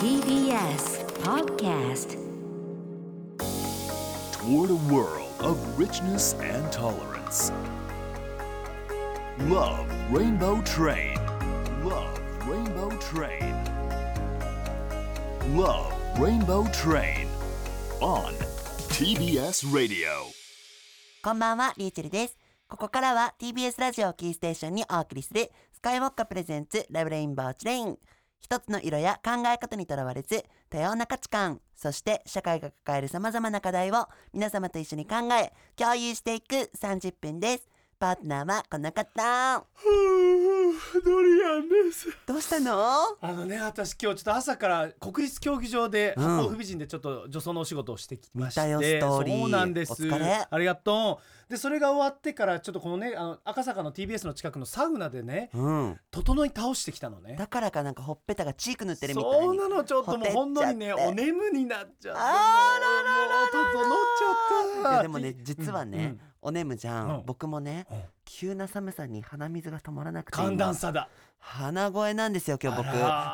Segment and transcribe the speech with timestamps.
[0.00, 2.16] TBS Podcast
[4.32, 7.52] toward a world of richness and tolerance.
[9.40, 11.16] Love Rainbow Train.
[11.84, 12.18] Love
[12.48, 13.54] Rainbow Train.
[15.54, 17.28] Love Rainbow Train.
[18.00, 18.32] On
[18.88, 20.08] TBS Radio.
[21.22, 22.38] こんばんは、リーチェルです。
[22.70, 27.98] ここからは TBS ラジオをキーステーションにお送りするスカイウォッカプレゼンツラブレインボーチレイン。
[28.40, 37.68] 一つの色や考え方にとらわれず、多様な価値観、そして社会が抱える様々な課題を皆様と一緒に考え、共有していく30分です。
[37.98, 39.66] パートナーはこの方。
[41.02, 42.08] ドリアンです。
[42.26, 42.76] どうしたの？
[43.20, 46.36] あのね私今日ちょっと朝から国立競技場でうん。
[46.36, 48.60] 八方美人でちょっと女装のお仕事をしてきまして。
[48.60, 49.40] 見たよストーリー。
[49.40, 49.92] そうなんです。
[49.92, 50.46] お疲れ。
[50.50, 51.50] ありがとう。
[51.50, 56.00] でそれが終わってからちょっとこのねあの赤坂の TBS の近くのサウナでねうん。
[56.10, 57.36] 整い倒してきたのね。
[57.38, 59.46] だからかなんかほっぺたがチーク塗ってるみたいに。
[59.46, 62.78] そうなのちょっともうほんのりねお眠になっちゃってあ
[63.52, 64.92] もう整っちゃった。
[64.92, 67.22] いやでもね実はね、うんおねむじゃん、うん。
[67.26, 67.98] 僕もね、うん。
[68.24, 71.08] 急な寒さに鼻水が止まらなくて寒今暖差だ。
[71.38, 72.88] 鼻声なんですよ今日僕。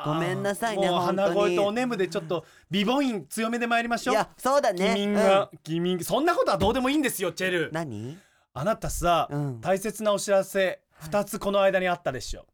[0.06, 4.94] ごめんなさいねもう本当鼻声とおに眠でちょっと美母音強めで参りましょいうやそうだね。
[4.96, 7.66] 君が、君そんなことはどうでもいいんですよチェル。
[7.66, 8.18] うん、何？
[8.54, 9.60] あなたさ、うん。
[9.60, 12.46] 大切なお知らせ2つこの間にあったでしょ。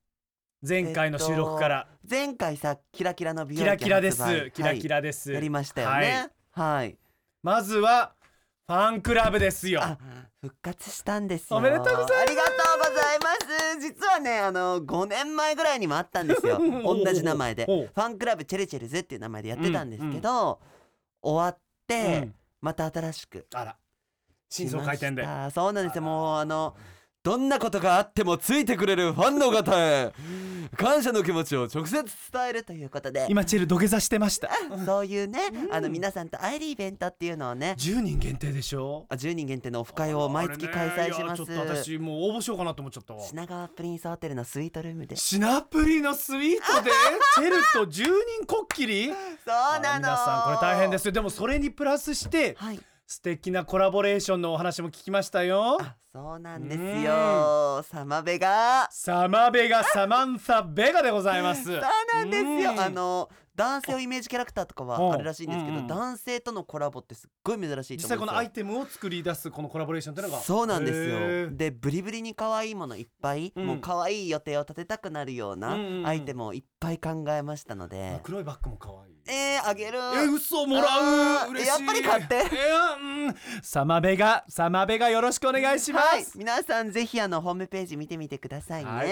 [0.67, 4.51] 前回の収録から、前回さキラキラの美容キラキラです。
[4.55, 6.29] キラキラです、はいやりましたよね。
[6.53, 6.97] はい、
[7.43, 8.13] まずは
[8.73, 9.83] ファンクラブですよ。
[9.83, 9.99] あ
[10.41, 11.59] 復活したんですよ。
[11.59, 12.15] おめでとうございます。
[12.23, 13.27] ありがとうございま
[13.77, 13.81] す。
[13.81, 16.59] 実はねあの5年前ぐらいにもあったんですよ。
[16.83, 17.67] 同じ名前で。
[17.67, 20.59] ファンクラブチェルチェルズっていう名前でやってたんですけど、
[21.21, 22.35] 終わって、うん。
[22.63, 23.47] また新しく。
[23.53, 23.77] あら。
[24.49, 25.29] 新装開店で。
[25.55, 26.03] そうなんですよ。
[26.03, 26.75] もうあの
[27.23, 30.13] どんなことがあってもついてくれるファンの方へ
[30.77, 33.27] 感謝の気持ちを直接伝えるということで。
[33.29, 34.51] 今チェル土下座してました。
[34.85, 35.39] そういうね、
[35.71, 37.77] あの皆さんと会えるイベントっていうのをね。
[37.79, 39.07] 10人限定でしょ？
[39.09, 43.21] あ10人限定のオフ会を毎月開催します、ねいやちょっと私もう応募しようかなと思っちゃったわ。
[43.23, 45.15] 品川プリンスホテルのスイートルームで。
[45.15, 46.91] シナプリのスイートで？
[47.37, 48.05] チェルと10
[48.39, 49.07] 人こっきり？
[49.07, 49.13] そ
[49.79, 49.99] うなの。
[49.99, 51.13] 皆さんこれ大変ですよ。
[51.13, 52.81] でもそれにプラスしてはい
[53.13, 55.77] 素敵なコラボレーションのお話も聞きましたよ。
[55.83, 57.83] あそうなんですよ。
[57.83, 58.89] サマベが。
[58.91, 61.65] サマベガサマンサベガでございます。
[61.65, 61.81] そう
[62.15, 62.73] なんですよ。
[62.73, 62.81] うん。
[62.81, 65.87] あの男性をイメージキャラクターとかはあれらしいんですけど、うんうん。
[65.87, 67.97] 男性とのコラボってすっごい珍しいと思うんですよ。
[67.97, 70.41] 実際このアイテムを作り出すこのコラボレーションというのが。
[70.41, 71.57] そうなんですへよー。
[71.57, 73.67] でブリブリに可愛いものいっぱい、うん。
[73.67, 76.07] もう可愛い予定を立てたくなるようなうんうんうん。
[76.07, 79.13] アイテムをいっぱい考えましたので、黒いバッグも可愛い。
[79.29, 79.99] えー、あげる。
[79.99, 81.51] え嘘もらう。
[81.51, 81.69] 嬉しい。
[81.69, 82.35] やっぱり買って。
[82.35, 83.35] いやうん。
[83.63, 86.27] サマベガサマベガよろしくお願いします、はい。
[86.35, 89.05] 皆さんぜひあのホームページ見てみてくださいね、は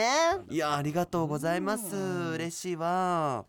[0.49, 0.55] い。
[0.55, 1.95] い、やありがとうございます。
[1.97, 3.45] 嬉しいわ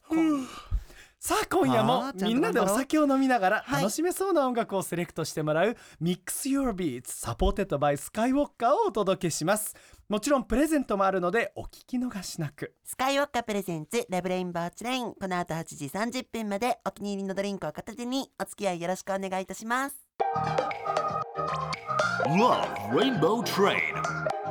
[1.23, 9.75] さあ今夜もみんなでお酒を飲みながらはい楽しめそうな音楽をセレクトしてもらう Mix Your Beats サポーテッドバイスカイウォッカーをお届けします
[10.09, 19.95] もちろんプレゼントもあるのでお聞き逃しなくスカイウォッカプレゼンツラブレインバーチレインこの後8時30分までお気に入りのドリンクを片手にお付き合いよろしくお願いいたします
[22.25, 23.93] Love Rainbow Train.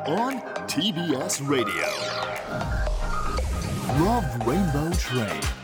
[0.06, 1.86] On TBS Radio.
[3.98, 5.59] Love Rainbow Train.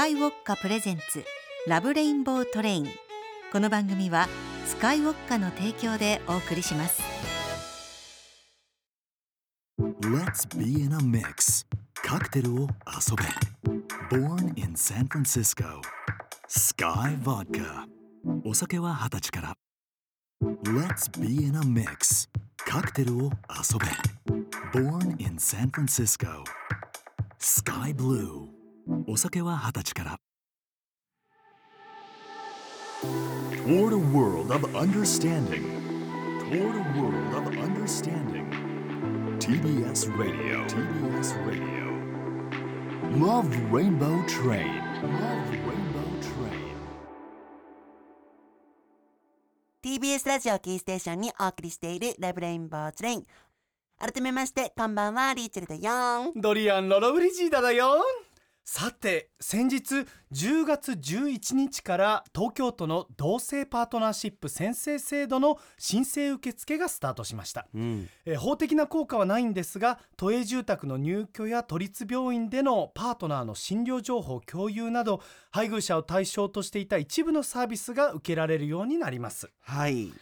[0.00, 1.22] カイウォッカプレゼンツ
[1.66, 2.88] ラブレインボートレイン。
[3.52, 4.28] この番組は
[4.64, 7.02] スカイウォッカの提供でお送りします。
[10.00, 11.66] Let's be in a mix.
[11.92, 14.16] カクテルを遊べ。
[14.16, 15.82] Born in San Francisco.
[16.48, 17.86] スカイウッカ
[18.42, 19.54] お酒は二十歳から。
[20.64, 22.30] Let's be in a mix.
[22.56, 24.80] カクテルを遊べ。
[24.80, 26.42] Born in San Francisco.
[27.38, 28.59] Sky Blue.
[29.06, 30.20] お酒は二十歳から。
[33.64, 35.64] Toward a world of understanding.
[36.50, 38.50] Toward a world of understanding.
[39.38, 40.66] TBS Radio.
[40.66, 41.80] TBS Radio.
[43.16, 44.82] Love Rainbow Train.
[45.02, 46.70] Love Rainbow Train.
[49.82, 53.26] TBS ラジオキーステーションにお送りしているラブレインボーチレイン
[53.98, 58.02] 改めましてこんばんはリーチェルだよドリアン・ロロブリジーダだよ
[58.64, 68.08] さて先日10月11日から東京都の同性パートナーシップ宣誓制度の申請受付がスタートしました、うん。
[68.24, 75.20] えー法的な効果はないんですが都営住宅の入居や都立病院でのパートナーの診療情報共有など
[75.50, 79.50] 配偶者を対象としていた一部のサービスが受けられるようになります。
[79.60, 80.12] はい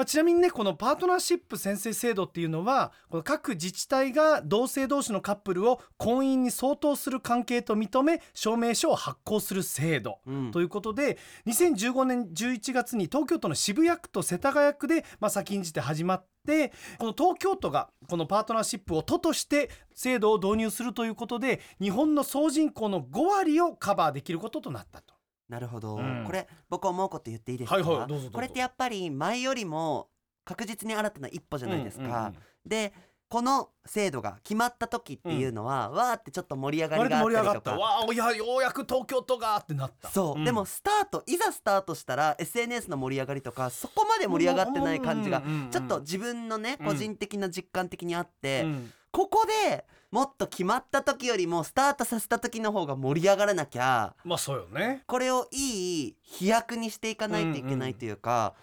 [0.00, 25.19] まあ、ちなみにねこのパートナーシップ宣誓制度っていうのはこの各自治体が同性同士のカップルを婚姻に相当する関係と認め証明書を発行する制度うんということで2015年11月に東京都の渋谷区と世田谷区で、まあ、先んじて始まってこの東京都がこのパートナーシップを都として制度を導入するということで日本の総人口の5割をカバーできることとなったと。
[25.50, 26.24] なるほど、うん。
[26.24, 30.08] これ僕思うこと言っていいですか、はいはいこれってやっぱり前よりも
[30.44, 32.34] 確実に新たな一歩じゃないですか、うんうんうん。
[32.64, 32.92] で
[33.28, 37.44] この制度が決まった時っていうのは、わーってちょっと盛り上がり割と盛り上がった。
[37.44, 40.08] があったりとかわあいやようやく東京都がってなった。
[40.08, 40.44] そう、ん。
[40.44, 48.92] でもスタートいざスタートしたら SNS の盛り上がりとかそこまで盛り上がってない感じがうんうんうんうんちょっと自分のねうん個人的な実感的にあって、うん。
[49.12, 55.02] ここでもっと決まった時よりもスタートさせた時の方が盛り上がらなきゃまあそうよね。
[55.06, 58.54] これをいい飛躍にしていかないといけないというか、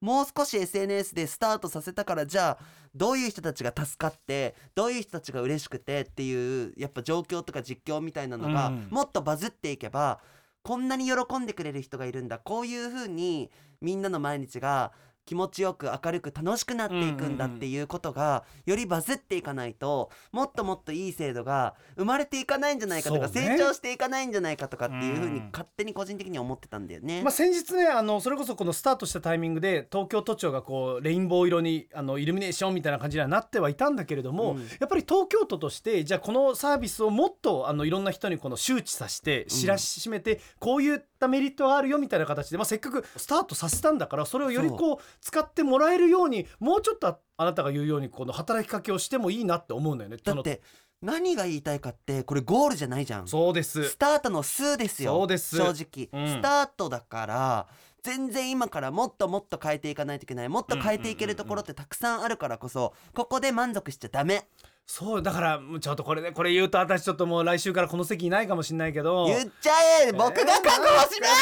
[0.00, 2.64] もう少し SNS でスタートさせたからじゃあ
[2.94, 8.88] どういう人たちが助かってどういう人たちが嬉しくてっていうやっぱ状況とか実況みたいなのがうん。
[8.90, 10.20] もっとバズっていけば、
[10.62, 12.38] こんなに喜んでくれる人がいるんだ。
[12.38, 13.50] こういう風に
[13.80, 14.92] みんなの毎日が
[15.30, 25.50] 気持ちよく明るく楽しくなっていくんだっていうことがよりバズっていかないともっともっといい制度が生まれていかないんじゃないかとか、成長していかないんじゃないかとかっていう風にうん。
[25.52, 27.22] 勝手に個人的に思ってたんだよね。
[27.22, 34.58] まあ、先日ねあのそれこそこのスタートしたタイミングで東京都庁がこうレインボー色にあのイルミネーションみたいな感じにはなってはいたんだけれども、うん。
[34.58, 50.16] やっぱり東京都としてじゃあこのサービスをもっとあのいろんな人にこの周知させて知らしめて、こういったメリットがあるよみたいな形で、まあ、せっかくスタートさせたんだからそれをよりこう使ってもらえるようにもうちょっとあなたが言うようにこの働きかけをしてもいいなって思うんだよね。
[50.22, 50.60] だって
[51.02, 53.26] 何が言いたいかってこれゴールじゃないじゃん。
[53.26, 53.88] そうです。
[53.88, 55.12] スタートの数ですよ。
[55.12, 55.56] そうです。
[55.56, 56.28] 正直、うん。
[56.28, 57.66] スタートだから
[58.02, 60.48] 全然今からもっともっと変えていかないといけない。
[60.48, 64.46] もっと変えていけるところってたくさんあるからこそここで満足しちゃダメ。
[64.86, 69.26] そうだからちょっとこれねこれ言うと私ちょっともう来週からこの席いないかもしれないけど。
[69.26, 69.72] 言っちゃ
[70.08, 70.12] え！
[70.12, 71.40] 僕が確保します、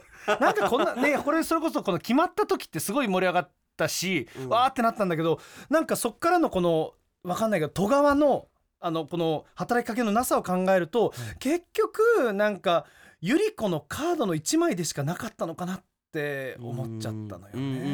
[0.40, 4.48] なんかこんなねこれそれこそこの決まった時ってすごい盛り上がったし、うん。
[4.48, 5.40] わーってなったんだけど
[5.70, 12.84] なんかそっからのこのわかんないけど都側のあのこの働きかけのなさを考えると、結局なんか
[13.20, 17.84] ゆり子のカードの1枚でしかなかったのかなって思っちゃったのようんうんうんうね。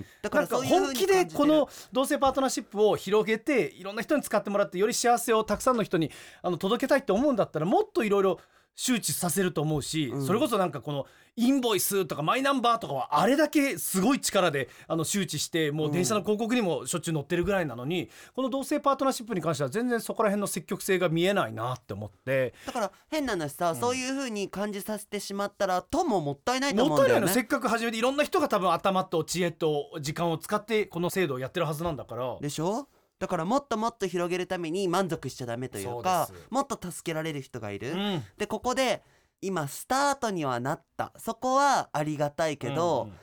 [0.00, 0.04] ん。
[0.22, 6.10] だか本気でこの同性パートナーシップを広げていろんな人に使ってもらってより幸せをたくさんの人に
[6.40, 8.38] あの届けたいって思うんだったらもっといろいろ
[8.74, 10.26] 周知させると思うし、うん。
[10.26, 22.52] それこそなんかこのインボイスとかマイナンバーとかはあれだけすごい力であの周知してもう電車の広告にもしょっちゅう載ってるぐらいなのに、この同性パートナーシップに関しては全然そこら辺の積極性が見えないなって思って。
[22.66, 27.26] だから変な話さ、そういう風に感じさせてしまったらとももったいないと思もったいないの。
[27.26, 32.36] うんだよねせっかく始めていろんな人が多分頭と知恵と時間を使ってこの制度をやってるはずなんだから。
[32.40, 32.88] でしょ？
[33.22, 38.24] だからもっともっと広げるために満足しちゃダメというかもっと助けられる人がいる、うん。
[38.36, 39.00] でここで
[39.40, 41.12] 今スタートにはなった。
[41.18, 43.16] そこはありがたいけど、うんうん。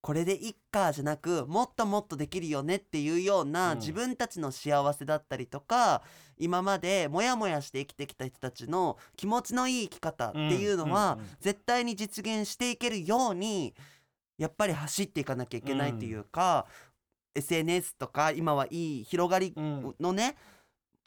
[0.00, 3.78] これでいっかじゃなくもっともっとできるよねっていうような、うん。
[3.78, 6.02] 自分たちの幸せだったりとか
[6.36, 11.36] 今までモヤモヤして生きてきた人たちの気持ちのいい生き方っていうのは、うんうんうん。
[11.38, 13.72] 絶対に実現していけるように
[14.36, 16.66] やっぱり走っていかなきゃいけないっていうか、
[17.34, 19.94] SNS とか今はいい広がりうん。
[20.00, 20.36] のね、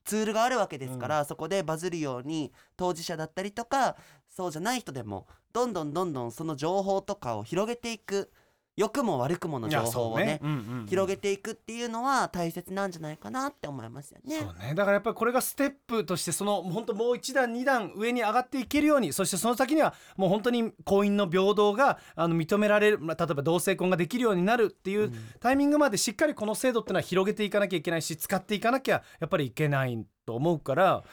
[0.04, 3.98] ツールがあるわけですから、そこでバズるように当事者だったりとか
[4.30, 8.32] そうじゃない人でもどんどんどんどんその情報とかを広げていく
[8.78, 10.86] 良くも悪くもの情報をねうんうんうん。
[10.88, 14.40] 広げていくっていうのは大切なんじゃないかなって思いますよね。
[14.40, 31.04] そうねだからやっぱりこれがステップとしてその本当もう一段二段上に上がっていけるようにそしてその先にはもう本当に婚姻の平等があの認められるまあ例えば同性婚ができるようになるっていうタイミングまでしっかりこの制度っていうのは広げていかなきゃいけないし使っていかなきゃやっぱりいけないと思うから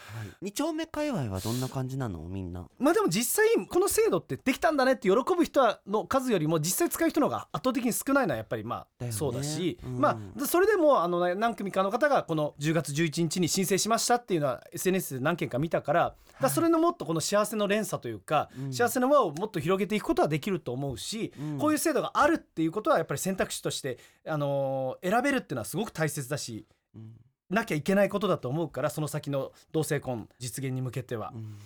[0.43, 2.19] 二丁目界隈はどんな感じなの？
[2.29, 2.67] みんな。
[2.81, 10.01] まあでも実際この制度ってできたんだねって喜ぶ人の数よりも実際使う人の方が圧倒的に少ないのはやっぱりまあそうだし、うん。
[10.01, 16.15] まあそれでもあのね何組かの方がこの10月11日に申請しましたっていうのは SNS で何件か見たから
[16.51, 18.73] それのもっとこの幸せの連鎖というか、うん。
[18.73, 21.59] 幸せの輪をもっと広げていくことはできると思うし、うん。
[21.59, 26.67] こういう制度があるっていうことはやっぱり選択肢として、あのー選べるっていうのはすごく大切だし
[26.97, 27.13] うん
[27.55, 31.33] なきゃいけないことだと思うからその先の同性婚実現に向けては。
[31.35, 31.59] うん。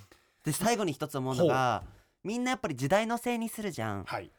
[0.44, 1.82] で最後に一つ思うのが
[2.24, 4.04] みんなやっぱり時代のせいにするじゃん。
[4.04, 4.30] はい。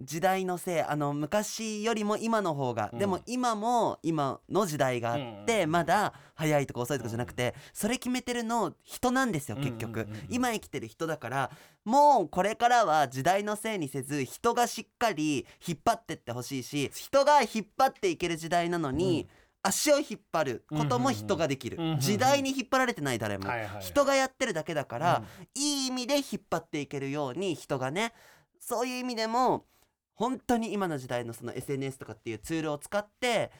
[0.00, 2.98] 時代のせいあの昔よりも今の方が、うん。
[3.00, 10.16] でも今も今の時代があって、うんまだ早いとか遅いとかじゃなくて、それ決めてるの人なんですよ結局、うんうんうん。
[10.16, 11.50] うん今生きてる人だから
[11.84, 19.26] もうこれからは時代のせいにせず人がしっかり引っ張ってってほしいし人が引っ張っていける時代なのに、
[19.62, 22.00] 足を引っ張ることも人ができる、うんうんうん。
[22.00, 23.48] 時代に引っ張られてない誰も、
[23.80, 25.48] 人がやってるだけだから、うん。
[25.54, 28.12] いい意味で引っ張っていけるように人がね
[28.60, 29.66] そういう意味でも
[30.14, 33.50] 本当に今の時代のその SNS とかっていうツールを使って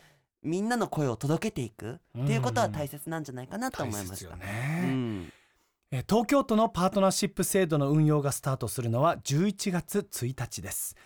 [0.43, 4.35] みんなの声を届けていくっていうことは大切なんじゃないかなと大思いました。
[4.35, 4.47] うね、
[4.87, 5.33] ん。
[5.90, 10.97] えー東京都のパートナーシップ制度の運用がスタートするのは11月1日です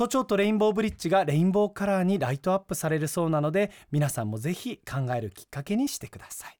[0.00, 6.56] 都庁とレインボーブリッジがレインボーカラーにライトアップされるそうなので皆さんもぜひ考えるきっかけにしてください。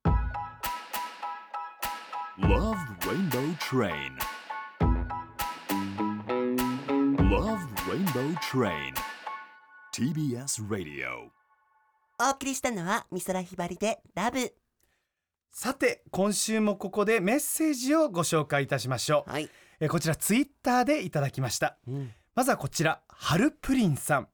[2.39, 4.13] Love Rainbow Train.
[7.31, 8.93] Love Rainbow Train.
[9.95, 11.31] TBS Radio.
[12.23, 14.53] お送りしたのは美空ひばりでラブ。
[15.51, 19.31] さて今週もここでメッセージをご紹介いたしましょう。
[19.31, 19.49] はい、
[19.81, 21.79] えーこちらツイッターでいただきました。
[21.89, 22.13] うん。
[22.35, 24.29] まずはこちらハルプリンさん。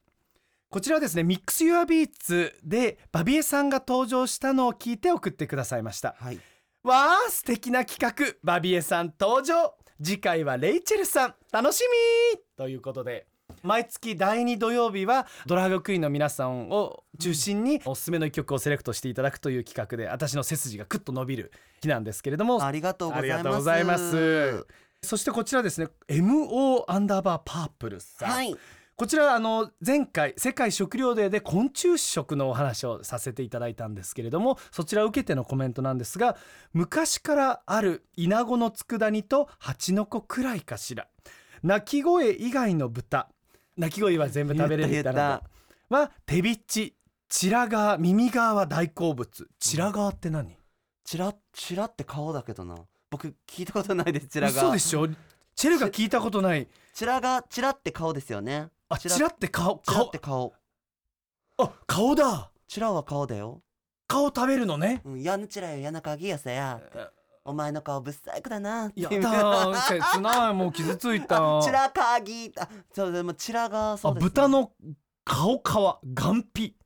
[0.70, 6.14] こちらはですねミックスユアビーツでバビエさんが登場したのを聞いて送ってくださいました。
[6.20, 6.38] はい、
[6.84, 8.36] わあ素敵な企画。
[8.44, 9.74] バビエさん登場。
[10.00, 11.34] 次回はレイチェルさん。
[11.50, 11.82] 楽し
[12.32, 13.26] みということで
[13.64, 21.52] 毎月第2土曜日はドラァグクイーンの皆さんを中心におすすめの一曲をセレクトしていただくという企画で私の背筋がクッと伸びる
[21.82, 22.64] 日なんですけれども。
[22.64, 24.64] ありがとうございます
[25.06, 28.56] そしてこちらですね MO アンダーバーパープルさん、はい。
[28.96, 36.38] こちらあの前回世界食糧デーで昆虫食のお話をさせていただいたんですけれどもそちらを受けてのコメントなんですが
[36.72, 41.08] 昔からあるイナゴの佃煮と蜂の子くらいかしら。
[41.62, 43.28] 鳴き声以外の豚。
[43.76, 45.42] 鳴き声は全部食べれる言った言っ
[45.90, 46.96] は手びち。
[47.28, 49.48] チラガー耳側は大好物。
[49.58, 50.56] チラガーって何、
[51.04, 52.76] チラチラって顔だけどな
[53.10, 54.62] 僕聞いたことないですチラが。
[54.62, 55.08] 嘘でしょ？
[55.54, 56.68] チェルが聞いたことない。
[56.94, 58.68] チラがチラって顔ですよね。
[58.88, 59.82] あチラって顔？
[59.84, 60.54] チラっ顔て顔。
[61.58, 62.50] あ顔だ。
[62.68, 63.62] チラは顔だよ。
[64.08, 65.00] 顔食べるのね？
[65.04, 66.80] うん、やんちらよやなかぎやさや。
[67.44, 70.00] お前の顔ぶっ細工だなやだー。
[70.14, 74.72] 切ないもう傷ついた チラかぎあそうでもチラがそあうです、ね、豚の
[75.24, 75.62] 顔皮
[76.12, 76.76] 眼皮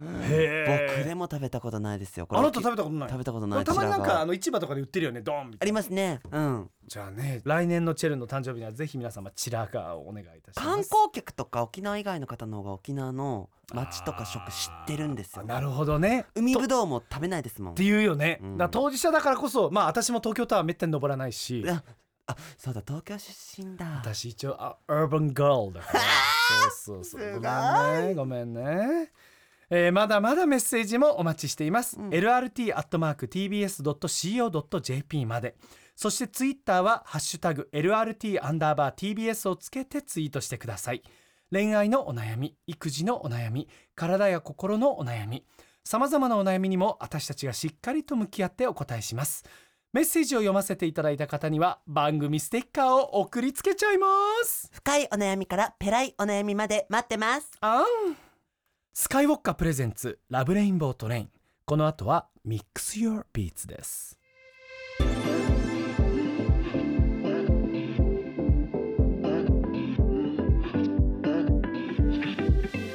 [0.00, 2.26] 僕でも食べたことないですよ。
[2.26, 3.08] これあなた食べたことない？
[3.08, 3.58] 食べたことこない。
[3.60, 5.56] れたまになんかあの市場とかで売ってるよねドンみたいな。
[5.62, 6.20] ありますね。
[6.30, 6.70] うん。
[6.86, 10.68] じゃあね来年のチェルの誕生日にはぜひ皆様チラガーをお願いいたします。
[10.68, 15.42] 観光客とか沖縄以外の方の方が沖縄の街とか食知ってるんですよ。
[15.42, 16.26] あなるほどね。
[16.36, 17.74] 海ぶどうも食べないですもん。
[17.74, 18.56] ていうよね、うん。
[18.56, 21.64] だ当事者だからこそまあ私も東京タワーめったに登らないし。
[21.68, 21.82] あ
[22.30, 23.86] あそうだ東京出身だ。
[24.04, 26.00] 私一応あアーバンガールだから。
[26.70, 27.40] そうそうそう。
[27.40, 29.12] ごめんねごめんね
[29.70, 32.10] えーまだまだメッセージもお待ちしています、うん。
[32.10, 32.66] lrt.tbs.co.jp
[35.26, 35.56] まで。
[35.94, 41.02] そしてツイッターはハッシュタグ LRT アンダーバー TBS をつけてツイートしてください。
[41.50, 45.44] 恋愛のお悩み育児のお悩み体や心のお悩み
[45.82, 49.44] さまざまなお悩みにも私たちがしっかりと向き合ってお答えします。
[49.94, 54.06] メッセージを読ませていただいた方には番組ステッカーを送りつけちゃいま
[54.44, 54.70] す。
[54.72, 57.50] 深いお悩みからペライお悩みまで待ってます。
[57.60, 57.84] あん
[59.00, 61.30] スカイウォッカープレゼンツラブレインボートレイン
[61.64, 64.18] この後はミックス Your Beats です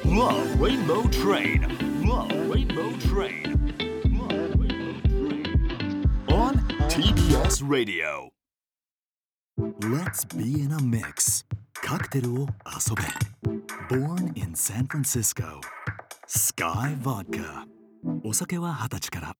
[0.04, 1.66] Love Rainbow Train.
[2.04, 3.56] Love Rainbow Train.
[4.12, 6.04] Love Rainbow Train.
[6.28, 6.54] On
[6.90, 8.30] TBS Radio.
[9.80, 11.46] Let's be in a mix
[11.82, 13.02] カクテルを遊べ
[13.94, 15.60] Born in San Francisco
[16.36, 17.64] Sky Vodka.
[18.24, 19.36] お酒は二十歳から。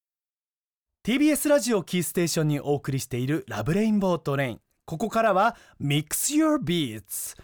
[1.05, 7.37] TBS ラジオキーステーションにお送りしているラブレインボートレインここからは Mix Your Beats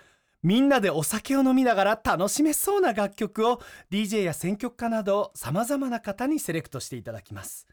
[0.45, 7.67] みんなでお酒を飲みながら楽しめそうな楽曲を DJ や選曲家などさまざまな方にセレクトしていただきます。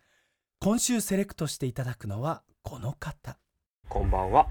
[0.60, 3.38] 今週セレクトしていただくのはこの方。
[3.88, 4.48] こんばんは。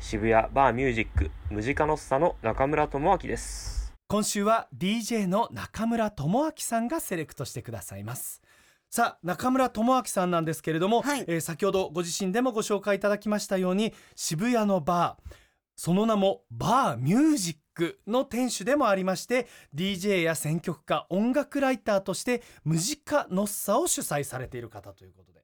[0.00, 3.85] 渋谷バーミュージックムジカノッサの中村智明です。
[4.08, 8.40] 今週は DJ の中村智明さんがセレクトしてくださいます。
[8.88, 11.24] さあ中村智明さんなんですけれども、はい。
[11.26, 15.34] えー先ほどご自身でもご紹介いただきましたように渋谷のバー
[15.74, 25.35] その名もバーミュージックの店主でもありまして DJ や選曲家音楽ライターとしてムジカノッサを主催されている方ということで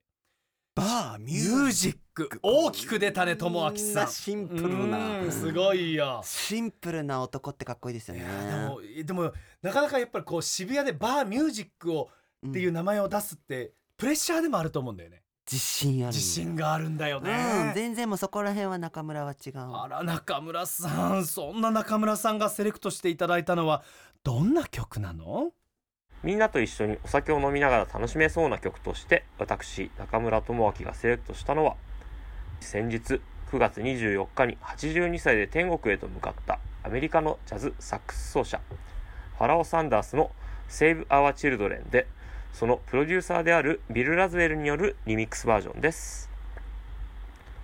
[0.74, 2.28] バーミミュージック。
[2.42, 4.08] 大きく出たね友明さん。
[4.08, 5.20] シンプルな。
[5.20, 6.20] うんすごいよ。
[6.24, 8.24] シンプルな男ってかっこいいですよね。
[8.24, 12.08] でもでもなかなかやっぱりこう渋谷でバーミュージックを
[12.46, 15.22] っていう名前を出すってプレッシャーでもあると思うんだよね。
[15.50, 19.52] 自信ある自信があるんだようんね、全然もうそこら辺は中村は違う。
[19.56, 21.26] あら中村さん。
[21.26, 23.82] そんな中村さんがセレクトしていただいたのは
[24.22, 25.52] どんな曲なの？
[26.22, 31.74] みんなと一緒にお酒を飲みながら楽しめそうな曲として私中村智明がセレクトしたのは
[32.60, 38.60] 先日9月24日に82歳で天国へと向かったアメリカのジャズサックス奏者
[39.36, 40.30] ファラオ・サンダースの
[40.70, 42.06] 「Save Our Children」で
[42.52, 46.30] そのプロデューサーであるビル・ラズウェルによるリミックスバージョンです。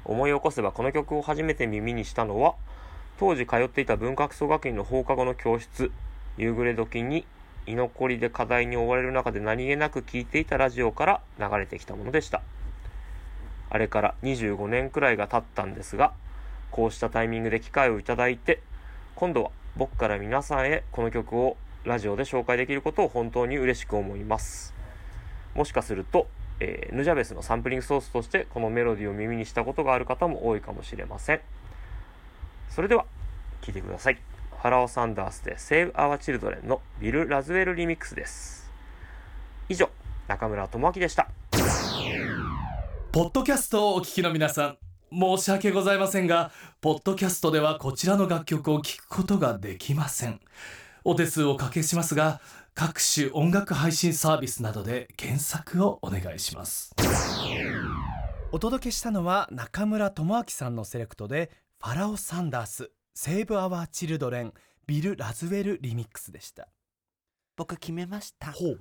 [0.05, 2.55] 思い起こせばこの曲を初めて耳にしたのは
[3.19, 5.93] 当時通っていた文学総学院の放課後の教室
[6.39, 7.27] 夕暮れ時に
[7.69, 12.41] 居残りで課題に追われる中で何気なく聴いていたラジオから流れてきたものでした。
[13.71, 16.13] あれから25年くらいが経ったんですが
[16.71, 18.63] こうしたタイミングで機会をいただいて
[19.15, 24.75] 今度は僕から皆さんへこの曲をラジオで紹介できることを本当に嬉しく思います。
[25.55, 26.27] もしかすると、
[26.61, 31.41] えーヌジャベスのサンプリングソースとしてこのメロディーを耳にしたことがある方も多いかもしれません。
[32.71, 33.05] それでは
[33.61, 34.28] 聴いてください。
[34.61, 38.69] ファラオ・サンダースで Save Our Children のビル・ラズウェルリミックスです。
[39.69, 39.89] 以上
[40.27, 41.29] 中村智明でした。
[43.13, 44.79] ポッドキャストをお聞きの皆さん
[45.13, 46.51] 申し訳ございませんが
[46.81, 50.41] ポッドキャストではこちらの楽曲を聴くことができません。
[51.05, 52.41] お手数をおかけしますが
[52.75, 56.97] 各種音楽配信サービスなどで検索をお願いします。
[58.51, 64.55] お届けしたのは中村智明さんのセレクトでファラオ・サンダース「セーブ・アワー・チルドレン」
[64.87, 66.69] ビル・ラズウェルリミックスでした。
[67.57, 68.53] 僕決めました。
[68.53, 68.81] ほう。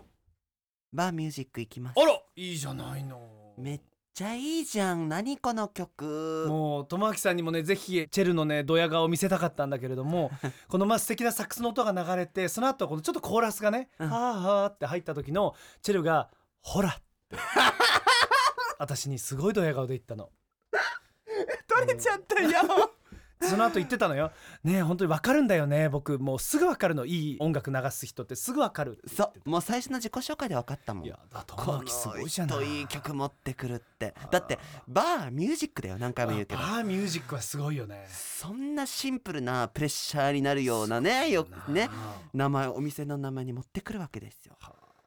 [0.93, 1.99] バーミュージック行きます。
[1.99, 3.55] あらいいじゃないの。
[3.57, 3.81] めっ
[4.13, 5.09] ちゃいいじゃん。
[5.09, 6.45] 何この曲。
[6.47, 10.29] もう友明さんにもねぜひチェルのねドヤ顔を見せたかったんだけれども
[10.69, 14.09] このまあ素敵なサックスの音が流れてその後このちょっとコーラスがね「うん。
[14.11, 16.29] はあはあ」って入った時のチェルが
[16.61, 17.37] 「ほら」って
[18.77, 20.29] 私にすごいドヤ顔で言ったの。
[21.67, 22.93] 取れちゃったよ
[23.41, 24.31] その後言ってたのよ。
[24.63, 25.89] ねえ本当に分かるんだよね。
[25.89, 27.05] 僕もうすぐ分かるの。
[27.05, 31.05] いい音楽流す人ってすぐ分かるそうもう最初の自己紹介で分かったもん。
[31.05, 32.57] いやだこの友明すごいじゃない。
[32.57, 36.61] 人いい曲持ってくるってだってバーミュージックだよ何回も言うけど。
[36.61, 38.07] バーミュージックはすごいよね。
[38.09, 41.89] そんなシンプルなプレッシャーになるようなねよね
[42.33, 44.55] 名前お店の名前に持ってくるわけですよ。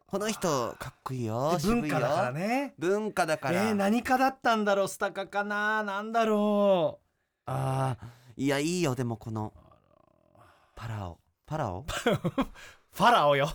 [0.07, 2.75] この人かっこいいよで文化だからね。
[2.79, 6.99] 文化だから、えー、何かだったんだろうスタカかななんだろ
[7.47, 9.53] あーいやいいよでもこの
[10.75, 11.19] パラオ。
[11.47, 11.81] パラオ？
[11.81, 11.85] う
[12.93, 13.53] ファラオよ。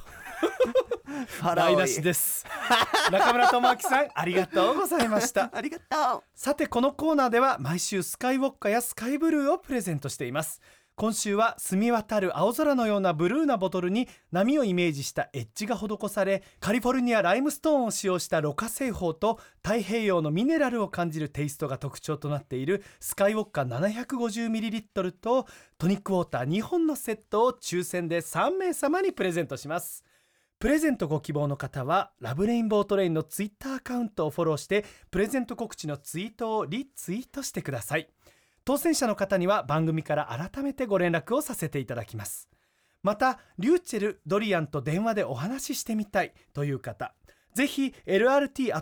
[1.28, 1.66] ファラオ。
[1.68, 2.46] 台無しです。
[3.12, 5.50] 中村智明さんありがとうございました。
[5.56, 6.24] ありがとう。
[6.36, 10.62] さてこのコーナーでは毎週スカイウォッカやスカイブルーをプレゼントしています
[10.98, 30.06] 今週は澄み渡る青空のようなブルーなボトルに波をイメージしたエッジが施されカリフォルニアライムストーンを使用したろ過製法と太平洋のミネラルを感じるテイストが特徴となっているスカイウォッカ 750ml とトニックウォーター2本のセットを抽選で3名様にプレゼントします。
[30.60, 38.15] プレゼントご希望の方はラブレインボートレインのツイッターアカウントをフォローしてプレゼント告知のツイートをリツイートしてください。
[38.66, 42.50] 当選者の方には番組から改めてご連絡をさせていただきます。
[43.04, 47.14] またリューチェル・ドリアンと電話でお話ししてみたいという方
[47.56, 48.74] ぜひ lrt.tbs.co.jp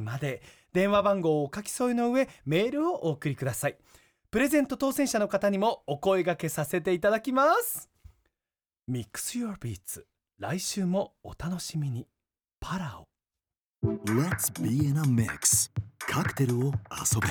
[0.00, 3.78] まで電話番号をお書き添えの上メールをお送りください。
[4.30, 7.88] プレゼント当選者の方にもお声掛けさせていただきます。
[8.86, 10.04] ミックス Your Beats
[10.38, 12.06] 来週もお楽しみに。
[12.60, 13.11] パラオ。
[13.84, 15.68] Let's be in a mix
[15.98, 17.26] カクテルを遊べ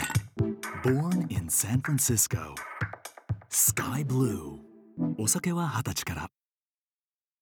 [0.83, 2.53] Born in San Francisco
[3.49, 4.57] Sky Blue
[5.17, 6.27] お酒は二十歳から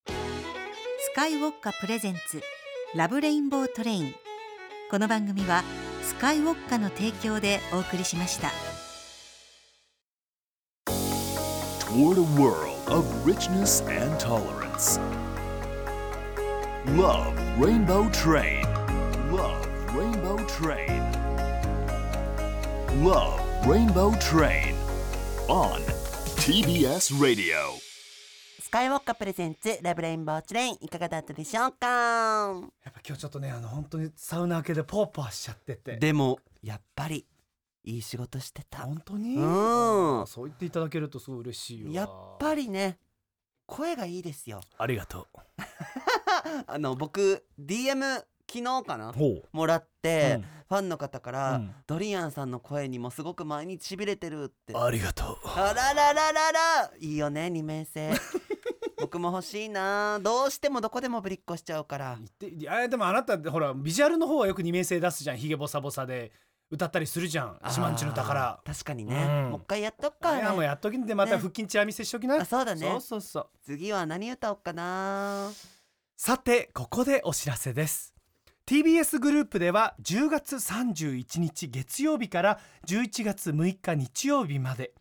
[0.08, 2.39] スカイウォッカプレゼンツ
[2.93, 4.13] ラブレインボートレイン
[4.91, 5.63] この番組は
[6.04, 8.52] スカイウォッカの提供でお送りしました
[11.80, 15.00] Toward a world of richness and tolerance.
[16.95, 18.69] Love Rainbow Train.
[20.62, 21.02] Love Rainbow Train.
[23.04, 24.76] Love Rainbow Train.
[25.48, 25.80] On
[26.36, 27.56] TBS Radio.
[28.60, 31.88] スカイウォッカプレゼンツラブレインボーチレインいかがだったでしょうか？
[32.84, 35.95] やっぱ今日ちょっとねあの本当にサウナ明けでポーポーしちゃってて。
[35.98, 37.26] でもやっぱり
[37.86, 38.80] いい仕事してた。
[38.80, 39.36] 本当に？
[39.38, 39.39] う
[40.24, 40.28] ん。
[40.28, 41.91] そう言っていただけるとすごい嬉しいわ。
[41.91, 42.98] やっぱりね
[43.65, 44.60] 声がいいですよ。
[44.78, 45.26] ありがとう。
[46.67, 49.14] あの僕 DM 昨日かな？
[49.52, 50.46] もらって、うん。
[50.70, 51.76] ファンの方から、うん。
[51.86, 54.76] ドリアンさんの声にもすごく毎日しびれてるって。
[54.76, 55.38] ありがとう。
[55.46, 58.12] あらららららいいよね二面性。
[59.00, 60.20] 僕も欲しいな。
[60.20, 62.16] どうしてもどこでもぶりっこしちゃうから。
[62.18, 65.38] 言っていやでもあなたってほらビジュアルの方はよく二面性出すじゃん。
[65.38, 66.32] ひげボサボサで
[66.72, 67.60] 歌ったりするじゃん。
[67.70, 68.62] 四万十の宝。
[68.66, 69.52] 確かにね、うん。
[69.52, 71.38] もう一回やっとくかいやもうねやっときんでまたね。
[71.38, 72.82] 腹筋チラ見せしときな、あそうだね。
[72.82, 73.50] そうそうそう。
[73.64, 75.52] 次は何歌おうかな。
[76.18, 78.14] さてここでお知らせです
[78.70, 84.94] TBS グループでは10月31日月曜日から11月6日日曜日まで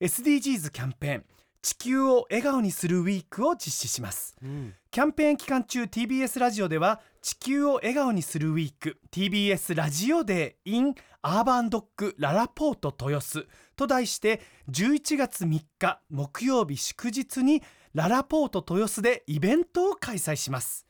[0.00, 1.24] SDGs キャンペーン
[1.60, 4.34] 地球を笑顔にするウィークを実施します。
[4.42, 4.74] うん。
[4.90, 20.86] キャンペーン期間中 TBS ラジオでは地球を笑顔にするウィーク TBS ラジオデー in アーバンドッグララポート豊洲と題して11月3日木曜日祝日にららぽーと豊洲でイベントを開催します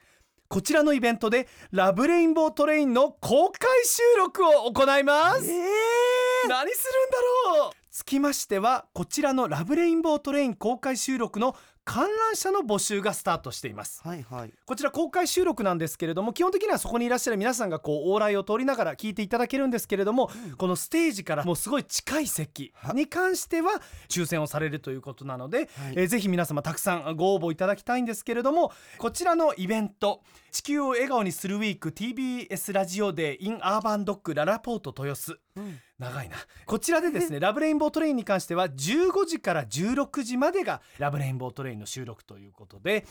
[0.52, 5.62] こちらのイベントでラブレインボートレインの公開収録を行います、何するん
[6.48, 7.72] だろう。
[7.88, 11.54] つきましてはこちらのラブレインボートレイン公開収録の
[11.90, 14.00] 観覧者の募集がスタートしています。
[14.04, 14.52] はいはい。
[14.64, 30.22] こちら公開収録なんですけれども基本的にはそこにいらっしゃる皆さんがこう往来を通りながら聞いていただけるんですけれども、このステージからもうすごい近い席に関しては抽選をされるということなので、えーぜひ皆様たくさんご応募いただきたいんですけれどもこちらのイベント
[30.52, 35.40] 「地球を笑顔にするウィーク TBS ラジオデー in アーバンドックララポート豊洲」
[36.00, 36.36] 長いな。
[36.66, 43.06] こちらでですね ラブレインボートレインに関しては15時から16時までがラブレインボートレインの収録ということで、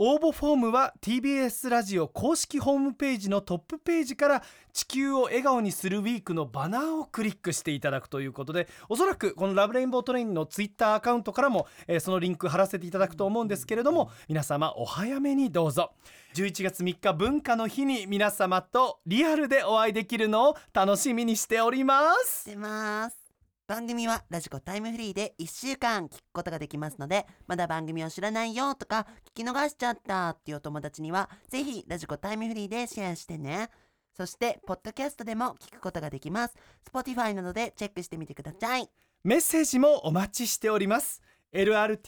[0.00, 15.90] 応募フォームは TBS ラジオ公式ホームページのトップページから地球を笑顔にするウィークのバナーをクリックしていただくということでおそらくこのラブレインボートレインのツイッターアカウントからも、えーそのリンク貼らせていただくと思うんですけれども皆様お早めにどうぞ。
[16.34, 22.42] 11月3日文化の日に皆様とリアルでお会いできるのを楽しみにしております。
[22.42, 23.27] してます。
[23.68, 33.68] 番組はラジコタイムフリーで1週間聞くことができますのでまだ番組を知らないよとか聞き逃しちゃったっていうお友達にはぜひラジコタイムフリーでシェアしてね。
[34.16, 36.56] そしてポッドキャストでも聞くことができます。
[36.90, 38.88] Spotify などでチェックしてみてください。
[39.22, 41.20] メッセージもお待ちしております。
[41.52, 42.06] Lrt.tbs.co.jp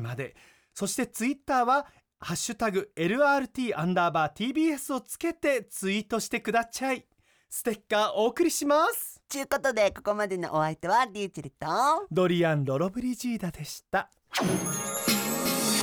[0.00, 0.34] まで。
[0.74, 1.86] そしてツイッターは
[2.18, 7.06] ハッシュタグ LRT アンダーバー TBS をつけてツイートしてください。
[7.54, 9.20] ステッカーお送りします。
[9.28, 11.66] ちゅうことでここまでのお相手はリュウチェルと
[12.10, 14.08] ドリアン・ロロブリジーダでした。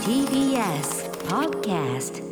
[0.03, 2.29] TBS Podcast